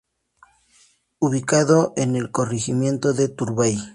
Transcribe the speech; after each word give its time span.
Ubicado 1.19 1.93
en 1.95 2.15
el 2.15 2.31
corregimiento 2.31 3.13
de 3.13 3.29
Turbay. 3.29 3.77